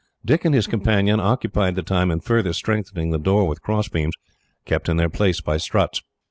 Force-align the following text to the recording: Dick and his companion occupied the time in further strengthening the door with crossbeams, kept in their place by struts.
Dick 0.25 0.45
and 0.45 0.55
his 0.55 0.65
companion 0.65 1.19
occupied 1.19 1.75
the 1.75 1.83
time 1.83 2.09
in 2.09 2.19
further 2.21 2.53
strengthening 2.53 3.11
the 3.11 3.19
door 3.19 3.47
with 3.47 3.61
crossbeams, 3.61 4.15
kept 4.65 4.89
in 4.89 4.97
their 4.97 5.09
place 5.09 5.41
by 5.41 5.57
struts. 5.57 6.01